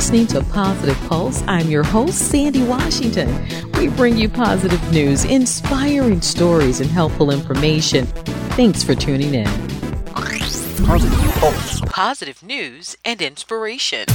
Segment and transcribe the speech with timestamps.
[0.00, 1.42] listening to Positive Pulse.
[1.46, 3.28] I'm your host, Sandy Washington.
[3.74, 8.06] We bring you positive news, inspiring stories, and helpful information.
[8.56, 9.44] Thanks for tuning in.
[10.86, 11.82] Positive Pulse.
[11.82, 14.06] Positive news and inspiration.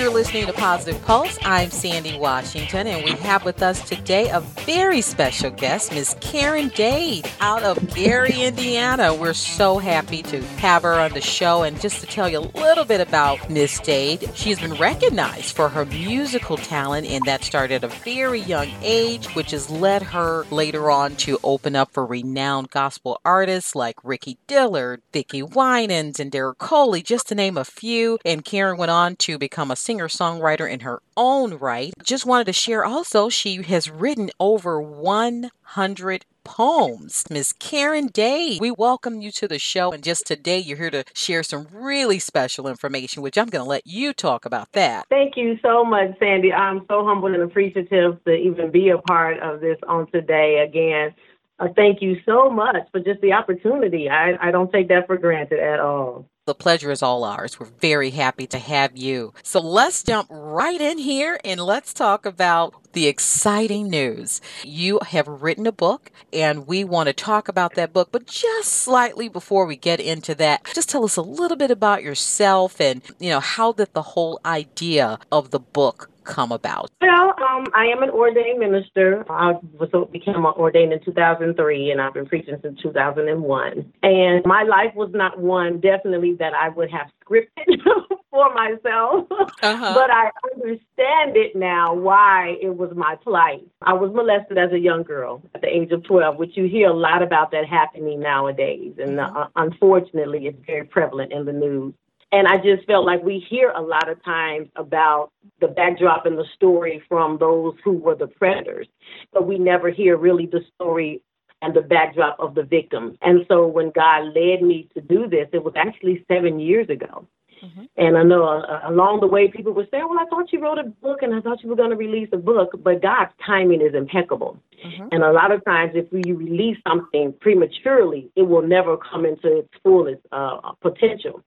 [0.00, 1.38] You're listening to Positive Pulse.
[1.42, 6.68] I'm Sandy Washington, and we have with us today a very special guest, Miss Karen
[6.68, 9.14] Dade, out of Gary, Indiana.
[9.14, 11.64] We're so happy to have her on the show.
[11.64, 15.68] And just to tell you a little bit about Miss Dade, she's been recognized for
[15.68, 20.46] her musical talent, and that started at a very young age, which has led her
[20.50, 26.32] later on to open up for renowned gospel artists like Ricky Dillard, Vicki Winans, and
[26.32, 28.18] Derek Coley, just to name a few.
[28.24, 31.92] And Karen went on to become a singer songwriter in her own right.
[32.04, 37.24] Just wanted to share also, she has written over 100 poems.
[37.28, 39.90] Miss Karen Dade, we welcome you to the show.
[39.90, 43.68] And just today, you're here to share some really special information, which I'm going to
[43.68, 45.06] let you talk about that.
[45.10, 46.52] Thank you so much, Sandy.
[46.52, 51.16] I'm so humbled and appreciative to even be a part of this on today again.
[51.58, 54.08] Uh, thank you so much for just the opportunity.
[54.08, 56.29] I, I don't take that for granted at all.
[56.46, 57.60] The pleasure is all ours.
[57.60, 59.34] We're very happy to have you.
[59.42, 64.40] So let's jump right in here and let's talk about the exciting news.
[64.64, 68.72] You have written a book and we want to talk about that book, but just
[68.72, 73.02] slightly before we get into that, just tell us a little bit about yourself and,
[73.18, 76.90] you know, how did the whole idea of the book come about?
[77.00, 79.24] Well, um, I am an ordained minister.
[79.30, 83.92] I was became ordained in 2003, and I've been preaching since 2001.
[84.02, 87.82] And my life was not one definitely that I would have scripted
[88.30, 89.94] for myself, uh-huh.
[89.94, 93.66] but I understand it now why it was my plight.
[93.82, 96.88] I was molested as a young girl at the age of 12, which you hear
[96.88, 101.94] a lot about that happening nowadays, and uh, unfortunately, it's very prevalent in the news.
[102.32, 106.38] And I just felt like we hear a lot of times about the backdrop and
[106.38, 108.86] the story from those who were the predators,
[109.32, 111.22] but we never hear really the story
[111.62, 113.16] and the backdrop of the victims.
[113.22, 117.26] And so when God led me to do this, it was actually seven years ago.
[117.62, 117.82] Mm-hmm.
[117.98, 120.78] And I know uh, along the way, people would say, Well, I thought you wrote
[120.78, 123.82] a book and I thought you were going to release a book, but God's timing
[123.82, 124.58] is impeccable.
[124.84, 125.08] Mm-hmm.
[125.12, 129.58] And a lot of times, if you release something prematurely, it will never come into
[129.58, 131.44] its fullest uh, potential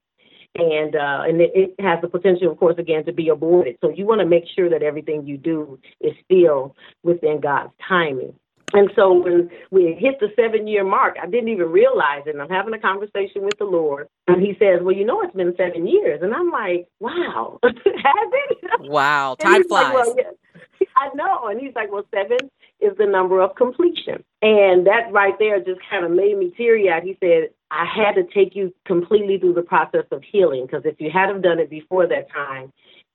[0.56, 3.76] and uh, and it, it, has the potential, of course, again to be aborted.
[3.80, 8.34] So you want to make sure that everything you do is still within God's timing.
[8.72, 12.30] And so when we hit the seven year mark, I didn't even realize it.
[12.30, 15.34] And I'm having a conversation with the Lord, and He says, "Well, you know, it's
[15.34, 19.94] been seven years," and I'm like, "Wow, has it?" Wow, time flies.
[19.94, 20.86] Like, well, yeah.
[20.96, 22.50] I know, and He's like, "Well, seven
[22.80, 26.90] is the number of completion," and that right there just kind of made me teary
[26.90, 27.04] eyed.
[27.04, 31.00] He said, I had to take you completely through the process of healing because if
[31.00, 32.72] you had have done it before that time,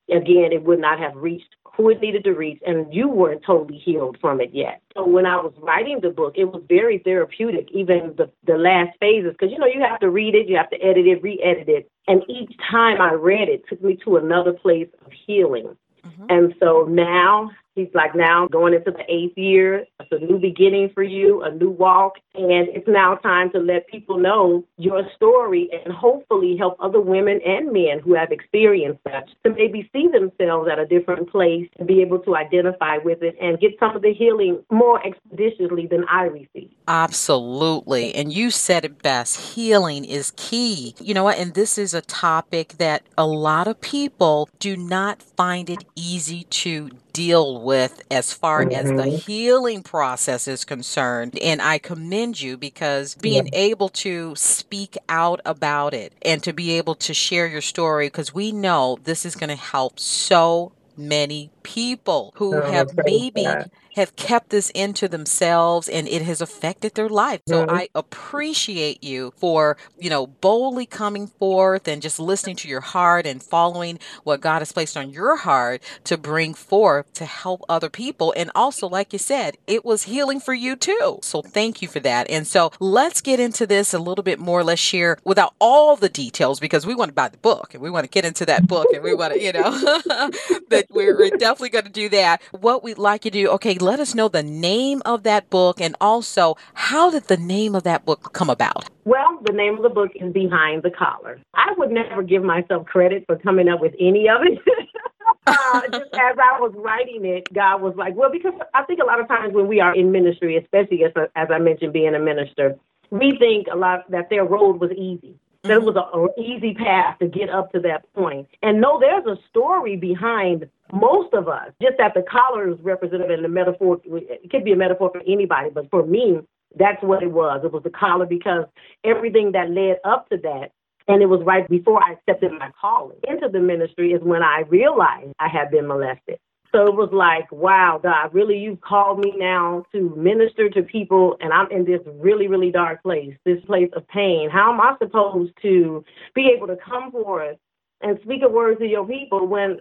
[0.09, 3.77] again, it would not have reached who it needed to reach, and you weren't totally
[3.77, 4.81] healed from it yet.
[4.93, 8.99] So when I was writing the book, it was very therapeutic, even the, the last
[8.99, 11.69] phases, because you know you have to read it, you have to edit it, re-edit
[11.69, 15.77] it, and each time I read it, it took me to another place of healing.
[16.05, 16.25] Mm-hmm.
[16.27, 19.85] And so now He's like now going into the eighth year.
[20.01, 22.15] It's a new beginning for you, a new walk.
[22.35, 27.39] And it's now time to let people know your story and hopefully help other women
[27.45, 31.87] and men who have experienced that to maybe see themselves at a different place and
[31.87, 36.03] be able to identify with it and get some of the healing more expeditiously than
[36.09, 36.73] I received.
[36.89, 38.15] Absolutely.
[38.15, 40.95] And you said it best healing is key.
[40.99, 41.37] You know what?
[41.37, 46.45] And this is a topic that a lot of people do not find it easy
[46.45, 48.73] to deal with as far mm-hmm.
[48.73, 49.17] as the mm-hmm.
[49.17, 51.37] healing process is concerned.
[51.39, 53.59] And I commend you because being yeah.
[53.59, 58.33] able to speak out about it and to be able to share your story, because
[58.33, 63.71] we know this is going to help so many people who oh, have maybe that
[63.95, 67.41] have kept this into themselves and it has affected their life.
[67.47, 67.75] So mm-hmm.
[67.75, 73.25] I appreciate you for, you know, boldly coming forth and just listening to your heart
[73.25, 77.89] and following what God has placed on your heart to bring forth to help other
[77.89, 78.33] people.
[78.37, 81.19] And also, like you said, it was healing for you too.
[81.21, 82.29] So thank you for that.
[82.29, 84.63] And so let's get into this a little bit more.
[84.63, 87.89] Let's share without all the details because we want to buy the book and we
[87.89, 89.71] want to get into that book and we want to, you know,
[90.69, 92.41] that we're definitely going to do that.
[92.51, 95.79] What we'd like you to do, okay, let us know the name of that book
[95.81, 98.89] and also how did the name of that book come about?
[99.05, 101.39] Well, the name of the book is Behind the Collar.
[101.53, 104.59] I would never give myself credit for coming up with any of it.
[105.47, 109.05] uh, just as I was writing it, God was like, well, because I think a
[109.05, 112.19] lot of times when we are in ministry, especially as, as I mentioned, being a
[112.19, 112.75] minister,
[113.09, 115.35] we think a lot that their road was easy.
[115.63, 115.85] That it mm-hmm.
[115.85, 118.47] was an easy path to get up to that point.
[118.61, 121.71] And no, there's a story behind most of us.
[121.81, 123.99] Just that the collar is represented in the metaphor.
[124.05, 126.39] It could be a metaphor for anybody, but for me,
[126.77, 127.61] that's what it was.
[127.63, 128.65] It was the collar because
[129.03, 130.71] everything that led up to that
[131.09, 134.63] and it was right before I accepted my calling into the ministry is when I
[134.69, 136.37] realized I had been molested.
[136.71, 141.35] So it was like, wow, God, really, you've called me now to minister to people,
[141.41, 144.49] and I'm in this really, really dark place, this place of pain.
[144.51, 146.05] How am I supposed to
[146.35, 147.57] be able to come forth
[148.01, 149.79] and speak a word to your people when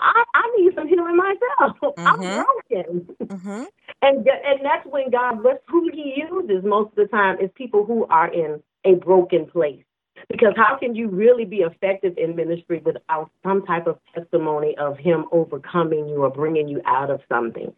[0.00, 1.76] I, I need some healing myself?
[1.98, 2.06] Mm-hmm.
[2.06, 3.16] I'm broken.
[3.22, 3.64] Mm-hmm.
[4.02, 7.86] And, and that's when God, that's who He uses most of the time, is people
[7.86, 9.85] who are in a broken place.
[10.28, 14.98] Because how can you really be effective in ministry without some type of testimony of
[14.98, 17.72] Him overcoming you or bringing you out of something?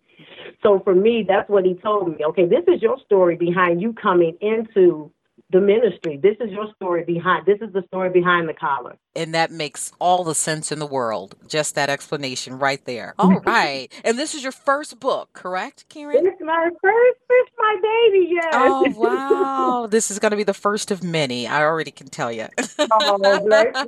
[0.63, 2.25] So for me, that's what He told me.
[2.25, 5.11] Okay, this is your story behind you coming into
[5.51, 6.19] the ministry.
[6.23, 7.47] This is your story behind.
[7.47, 8.97] This is the story behind the collar.
[9.17, 11.35] And that makes all the sense in the world.
[11.49, 13.15] Just that explanation right there.
[13.19, 13.89] All right.
[14.05, 16.27] And this is your first book, correct, Karen?
[16.27, 17.19] It's my first.
[17.31, 18.29] It's my baby.
[18.31, 18.45] Yes.
[18.53, 19.87] Oh wow!
[19.91, 21.47] this is going to be the first of many.
[21.47, 22.47] I already can tell oh, you.
[22.79, 23.87] oh,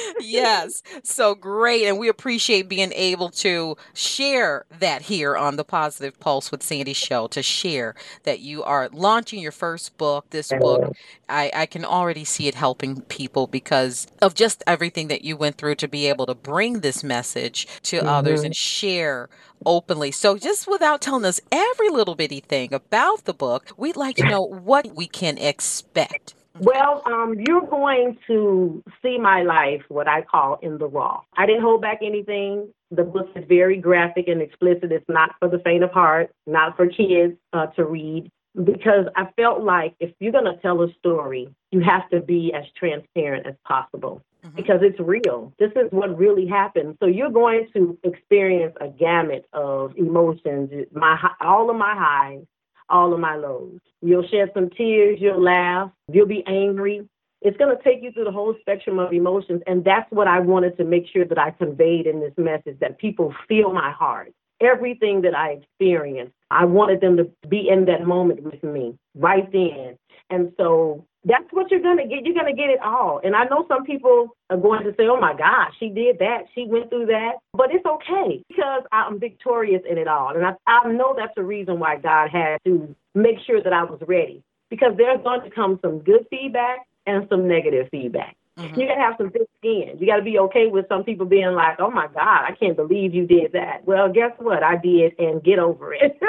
[0.20, 0.82] yes.
[1.02, 6.50] So great, and we appreciate being able to share that here on the Positive Pulse
[6.50, 7.26] with Sandy Show.
[7.28, 10.30] To share that you are launching your first book.
[10.30, 10.94] This book
[11.28, 15.56] I, I can already see it helping people because of just everything that you went
[15.56, 18.08] through to be able to bring this message to mm-hmm.
[18.08, 19.28] others and share
[19.64, 20.10] openly.
[20.10, 24.28] So, just without telling us every little bitty thing about the book, we'd like to
[24.28, 26.34] know what we can expect.
[26.58, 31.22] Well, um, you're going to see my life, what I call in the raw.
[31.36, 32.72] I didn't hold back anything.
[32.90, 34.90] The book is very graphic and explicit.
[34.90, 38.30] It's not for the faint of heart, not for kids uh, to read
[38.64, 42.52] because I felt like if you're going to tell a story, you have to be
[42.52, 44.56] as transparent as possible mm-hmm.
[44.56, 45.52] because it's real.
[45.58, 46.96] This is what really happened.
[47.00, 52.44] So you're going to experience a gamut of emotions, my all of my highs,
[52.88, 53.78] all of my lows.
[54.02, 57.08] You'll shed some tears, you'll laugh, you'll be angry.
[57.42, 59.62] It's going to take you through the whole spectrum of emotions.
[59.66, 62.98] And that's what I wanted to make sure that I conveyed in this message that
[62.98, 66.32] people feel my heart everything that I experienced.
[66.50, 69.96] I wanted them to be in that moment with me right then.
[70.30, 72.24] And so that's what you're going to get.
[72.24, 73.20] You're going to get it all.
[73.22, 76.44] And I know some people are going to say, oh my gosh, she did that.
[76.54, 77.34] She went through that.
[77.52, 80.34] But it's okay because I'm victorious in it all.
[80.34, 83.84] And I, I know that's the reason why God had to make sure that I
[83.84, 88.36] was ready because there's going to come some good feedback and some negative feedback.
[88.60, 88.80] Mm-hmm.
[88.80, 89.96] You gotta have some thick skin.
[89.98, 93.14] You gotta be okay with some people being like, "Oh my God, I can't believe
[93.14, 94.62] you did that." Well, guess what?
[94.62, 96.20] I did, and get over it.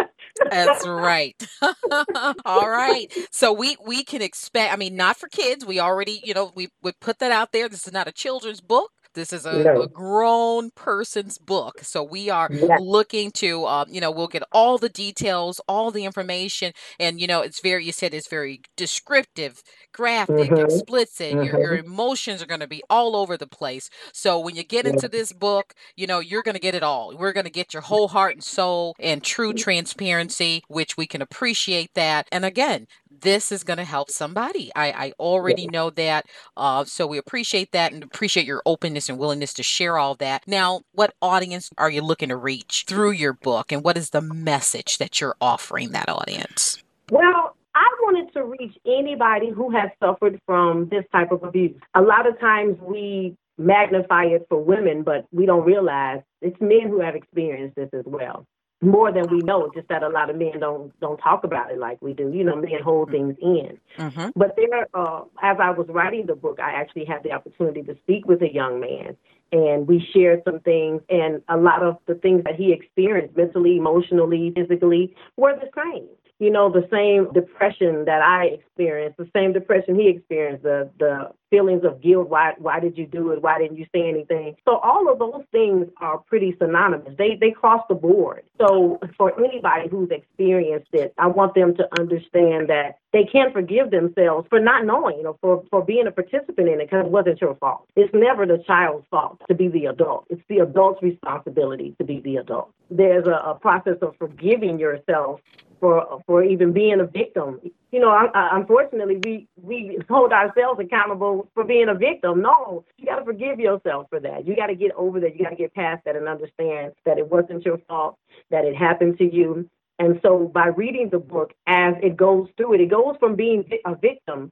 [0.49, 1.35] That's right.
[2.45, 3.13] All right.
[3.31, 4.71] So we we can expect.
[4.71, 5.65] I mean, not for kids.
[5.65, 7.67] We already, you know, we we put that out there.
[7.67, 8.91] This is not a children's book.
[9.13, 9.81] This is a, no.
[9.81, 11.79] a grown person's book.
[11.81, 12.49] So we are
[12.79, 16.73] looking to, um, you know, we'll get all the details, all the information.
[16.99, 19.61] And, you know, it's very, you said it's very descriptive,
[19.93, 20.65] graphic, mm-hmm.
[20.65, 21.33] explicit.
[21.33, 21.43] Mm-hmm.
[21.43, 21.91] Your, your mm-hmm.
[21.91, 23.89] emotions are going to be all over the place.
[24.13, 27.15] So when you get into this book, you know, you're going to get it all.
[27.17, 31.21] We're going to get your whole heart and soul and true transparency, which we can
[31.21, 32.27] appreciate that.
[32.31, 32.87] And again,
[33.21, 34.71] this is going to help somebody.
[34.75, 36.25] I, I already know that.
[36.57, 40.47] Uh, so we appreciate that and appreciate your openness and willingness to share all that.
[40.47, 44.21] Now, what audience are you looking to reach through your book and what is the
[44.21, 46.83] message that you're offering that audience?
[47.09, 51.79] Well, I wanted to reach anybody who has suffered from this type of abuse.
[51.95, 56.89] A lot of times we magnify it for women, but we don't realize it's men
[56.89, 58.45] who have experienced this as well
[58.81, 59.71] more than we know.
[59.73, 62.31] Just that a lot of men don't don't talk about it like we do.
[62.33, 63.31] You know, men hold mm-hmm.
[63.31, 63.79] things in.
[63.97, 64.29] Mm-hmm.
[64.35, 67.95] But there, uh, as I was writing the book, I actually had the opportunity to
[68.03, 69.15] speak with a young man,
[69.51, 71.01] and we shared some things.
[71.09, 76.07] And a lot of the things that he experienced, mentally, emotionally, physically, were the same.
[76.41, 81.29] You know, the same depression that I experienced, the same depression he experienced, the the
[81.51, 82.29] feelings of guilt.
[82.29, 83.43] Why why did you do it?
[83.43, 84.55] Why didn't you say anything?
[84.65, 87.13] So all of those things are pretty synonymous.
[87.15, 88.41] They they cross the board.
[88.59, 93.91] So for anybody who's experienced it, I want them to understand that they can forgive
[93.91, 97.39] themselves for not knowing or for, for being a participant in it because it wasn't
[97.39, 97.85] your fault.
[97.95, 100.25] It's never the child's fault to be the adult.
[100.31, 102.73] It's the adult's responsibility to be the adult.
[102.89, 105.41] There's a, a process of forgiving yourself
[105.81, 107.59] for for even being a victim.
[107.91, 112.41] You know, unfortunately, we we hold ourselves accountable for being a victim.
[112.41, 114.47] No, you got to forgive yourself for that.
[114.47, 115.35] You got to get over that.
[115.35, 118.17] You got to get past that and understand that it wasn't your fault,
[118.51, 119.69] that it happened to you.
[119.99, 123.65] And so, by reading the book as it goes through it, it goes from being
[123.85, 124.51] a victim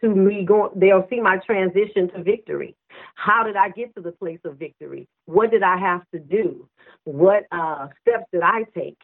[0.00, 0.72] to me going.
[0.74, 2.74] They'll see my transition to victory.
[3.14, 5.06] How did I get to the place of victory?
[5.26, 6.66] What did I have to do?
[7.04, 8.98] What uh, steps did I take?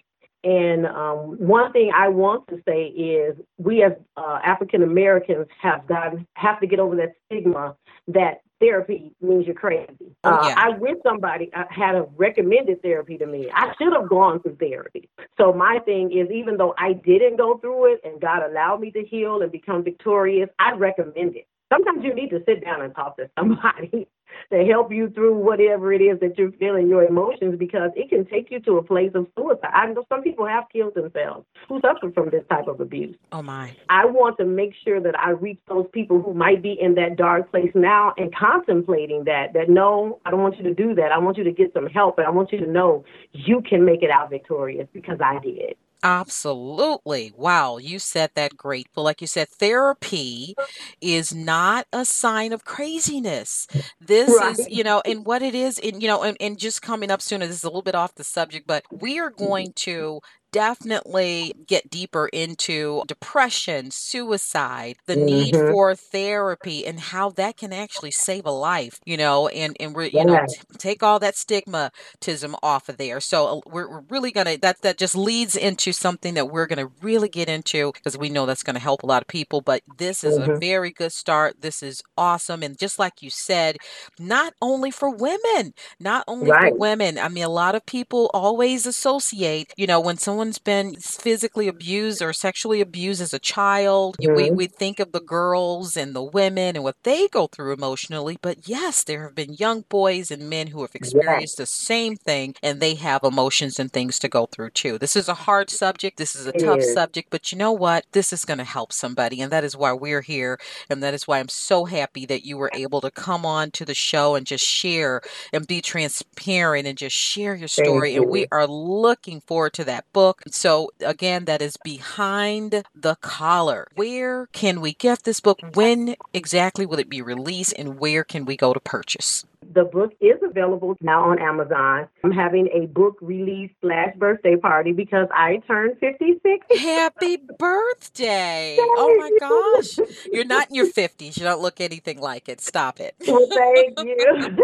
[0.46, 5.84] And um, one thing I want to say is we as uh, African Americans have
[5.88, 7.74] gotten have to get over that stigma
[8.06, 10.14] that therapy means you're crazy.
[10.22, 10.54] Oh, uh, yeah.
[10.56, 13.50] I wish somebody uh, had a recommended therapy to me.
[13.52, 15.08] I should have gone through therapy.
[15.36, 18.92] So my thing is, even though I didn't go through it and God allowed me
[18.92, 21.48] to heal and become victorious, I recommend it.
[21.72, 24.06] Sometimes you need to sit down and talk to somebody
[24.52, 28.24] to help you through whatever it is that you're feeling, your emotions, because it can
[28.26, 29.70] take you to a place of suicide.
[29.72, 33.16] I know some people have killed themselves who suffer from this type of abuse.
[33.32, 33.76] Oh my.
[33.88, 37.16] I want to make sure that I reach those people who might be in that
[37.16, 41.10] dark place now and contemplating that, that no, I don't want you to do that.
[41.10, 43.84] I want you to get some help and I want you to know you can
[43.84, 45.76] make it out victorious because I did.
[46.02, 47.32] Absolutely.
[47.36, 48.86] Wow, you said that great.
[48.94, 50.54] But like you said, therapy
[51.00, 53.66] is not a sign of craziness.
[54.00, 54.56] This Right.
[54.58, 57.20] is, you know, and what it is, and you know, and, and just coming up
[57.22, 59.44] soon, this is a little bit off the subject, but we are mm-hmm.
[59.44, 60.20] going to
[60.56, 65.66] definitely get deeper into depression, suicide, the need Mhm.
[65.66, 70.04] for therapy, and how that can actually save a life, you know, and and we're
[70.06, 73.20] you know t- take all that stigmatism off of there.
[73.20, 76.88] So uh, we're, we're really gonna that that just leads into something that we're gonna
[77.02, 79.60] really get into because we know that's gonna help a lot of people.
[79.60, 80.60] But this is a Mhm.
[80.60, 81.60] very good start.
[81.60, 83.76] This is awesome, and just like you said,
[84.18, 87.18] not only for women, not only for women.
[87.18, 90.16] I mean, a lot of people always associate, you know, when
[90.54, 94.56] someone's been physically abused or sexually abused as a child, y- we, mm-hmm.
[94.56, 98.38] we think of the girls and the women and what they go through emotionally.
[98.40, 102.54] But yes, there have been young boys and men who have experienced the same thing
[102.62, 104.98] and they have emotions and things to go through too.
[104.98, 106.16] This is a hard subject.
[106.16, 106.92] This is a It tough is.
[106.92, 108.04] subject, but you know what?
[108.12, 109.40] This is going to help somebody.
[109.40, 110.58] And that is why we're here.
[110.88, 113.84] And that is why I'm so happy that you were able to come on to
[113.84, 115.20] the show and just share
[115.52, 118.14] and be transparent and just share your story.
[118.16, 120.25] And we are looking forward to that book.
[120.50, 123.88] So, again, that is Behind the Collar.
[123.94, 125.58] Where can we get this book?
[125.74, 127.74] When exactly will it be released?
[127.78, 129.44] And where can we go to purchase?
[129.74, 132.08] The book is available now on Amazon.
[132.22, 136.66] I'm having a book release slash birthday party because I turned 56.
[136.80, 138.78] Happy birthday!
[138.98, 139.98] Oh my gosh.
[140.32, 141.36] You're not in your 50s.
[141.36, 142.60] You don't look anything like it.
[142.60, 143.14] Stop it.
[143.26, 144.56] Well, thank you.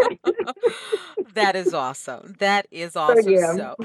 [1.35, 2.35] that is awesome.
[2.39, 3.31] That is so awesome.
[3.31, 3.55] yeah.
[3.55, 3.75] So,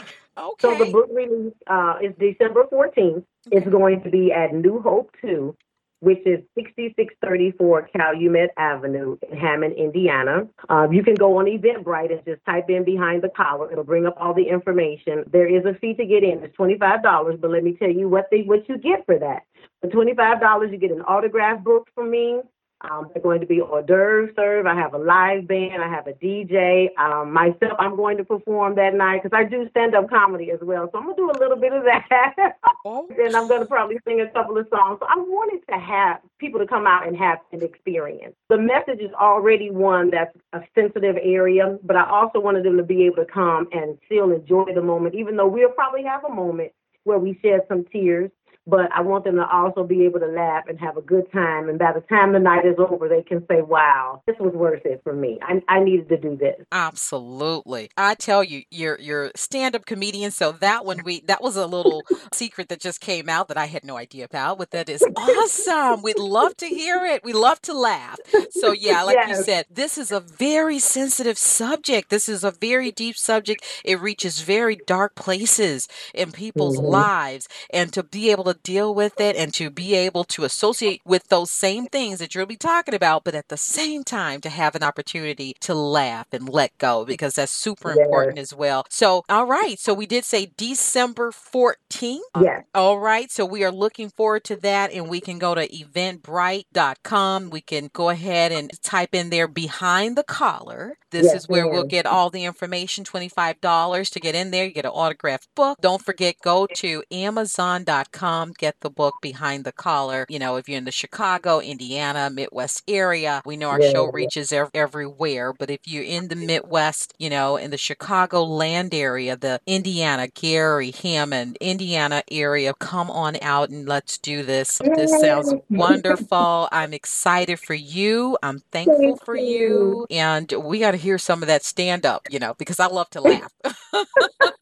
[0.61, 3.25] So the book release uh, is December 14th.
[3.51, 5.57] It's going to be at New Hope 2,
[6.01, 10.47] which is 6634 Calumet Avenue in Hammond, Indiana.
[10.69, 13.73] Uh, you can go on Eventbrite and just type in Behind the Collar.
[13.73, 15.25] It'll bring up all the information.
[15.33, 16.43] There is a fee to get in.
[16.45, 19.43] It's $25, but let me tell you what they what you get for that.
[19.81, 22.41] For $25, you get an autograph book from me.
[22.83, 24.69] Um, they're going to be hors d'oeuvres served.
[24.69, 25.83] I have a live band.
[25.83, 26.89] I have a DJ.
[26.97, 30.61] Um, myself, I'm going to perform that night because I do stand up comedy as
[30.63, 30.89] well.
[30.93, 32.57] So I'm going to do a little bit of that.
[32.85, 34.99] Oh, and I'm going to probably sing a couple of songs.
[35.01, 38.35] So I wanted to have people to come out and have an experience.
[38.49, 42.85] The message is already one that's a sensitive area, but I also wanted them to
[42.85, 46.33] be able to come and still enjoy the moment, even though we'll probably have a
[46.33, 46.73] moment
[47.05, 48.31] where we shed some tears.
[48.69, 51.69] But I want them to also be able to laugh and have a good time.
[51.71, 54.83] And by the time the night is over, they can say, wow, this was worth
[54.85, 55.39] it for me.
[55.43, 56.55] I, I needed to do this.
[56.71, 57.91] absolutely.
[57.97, 62.05] I tell you, you're you're stand-up comedian, so that one we that was a little
[62.33, 64.59] secret that just came out that I had no idea about.
[64.59, 66.03] But that is awesome.
[66.03, 67.25] We'd love to hear it.
[67.25, 68.19] We love to laugh.
[68.51, 72.11] So yeah, like you said, this is a very sensitive subject.
[72.11, 73.65] This is a very deep subject.
[73.85, 76.91] It reaches very dark places in people's Mhm.
[76.91, 81.01] lives, and to be able to deal with it and to be able to associate
[81.05, 84.49] with those same things that you'll be talking about, but at the same time to
[84.49, 87.99] have an opportunity to laugh and let go because that's super Yes.
[88.05, 88.85] important as well.
[88.91, 89.79] So, all right.
[89.79, 92.21] So we did say December 14th.
[92.41, 92.65] Yes.
[92.75, 93.31] All right.
[93.31, 94.93] So we are looking forward to that.
[94.93, 97.51] And we can go to eventbrite.com.
[97.51, 100.97] We can go ahead and type in there behind the collar.
[101.11, 104.65] This Yes, is where we'll get all the information $25 to get in there.
[104.67, 105.79] You get an autographed book.
[105.81, 110.27] Don't forget, go to amazon.com, Um, get the book behind the collar.
[110.29, 113.91] You know, if you're in the Chicago, Indiana, Midwest area, we know our Yeah.
[113.93, 115.53] show reaches ev- everywhere.
[115.53, 120.29] But if you're in the Midwest, you know, in the Chicago land area, the Indiana,
[120.29, 124.81] Gary, Hammond, Indiana area, come on out and let's do this.
[124.95, 126.69] This sounds wonderful.
[126.73, 128.39] I'm excited for you.
[128.43, 129.37] I'm thankful Thank for you.
[129.37, 130.07] you.
[130.11, 133.11] And we got to hear some of that stand up, you know, because I love
[133.11, 133.53] to laugh.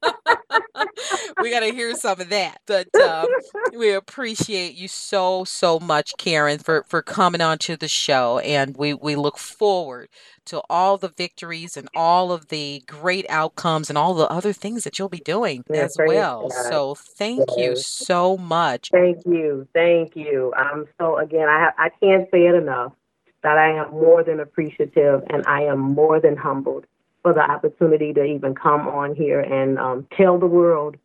[1.41, 2.61] we got to hear some of that.
[2.67, 3.29] But um,
[3.77, 8.77] we appreciate you so so much, Karen, for for coming on to the show, and
[8.77, 10.09] we we look forward
[10.47, 14.85] to all the victories and all of the great outcomes and all the other things
[14.85, 16.49] that you'll be doing Yeah, as well.
[16.49, 16.53] God.
[16.53, 18.91] So thank you so much.
[18.91, 19.67] Thank you.
[19.75, 20.55] Thank you.
[20.57, 22.93] I'm so again, I have, I can't say it enough
[23.43, 26.87] that I am more than appreciative and I am more than humbled
[27.23, 30.97] for the opportunity to even come on here and um, tell the world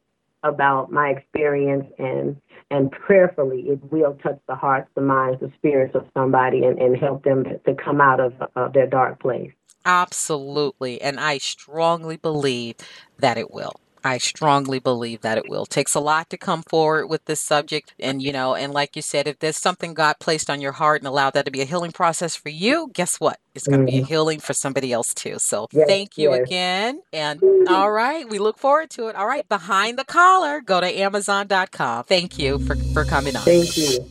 [0.44, 2.36] about my experience and
[2.70, 6.98] and prayerfully it will touch the hearts, the minds, the spirits of somebody and, and
[6.98, 9.52] help them to, come out of, of their dark place.
[9.86, 11.02] Absolutely.
[11.02, 12.76] And I strongly believe
[13.18, 13.81] that it will.
[14.04, 15.66] I strongly believe that it will.
[15.66, 17.94] takes a lot to come forward with this subject.
[18.00, 21.02] And, you know, and like you said, if there's something God placed on your heart
[21.02, 23.40] and allowed that to be a healing process for you, guess what?
[23.54, 24.08] It's going to be a Mhm.
[24.08, 25.38] healing for somebody else too.
[25.40, 26.42] So Yes, thank you yes.
[26.48, 27.02] again.
[27.14, 29.16] And all right, we look forward to it.
[29.16, 32.06] All right, behind the collar, go to amazon.com.
[32.06, 33.44] Thank you for, for coming on.
[33.44, 34.06] Thank you.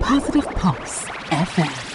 [0.00, 1.89] Positive Pulse FM.